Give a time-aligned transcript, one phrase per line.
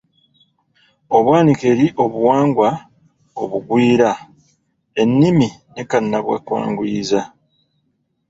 [1.17, 2.69] Obwanike eri obuwangwa
[3.41, 4.09] obugwira,
[5.01, 7.21] ennimi ne kannabwanguyiza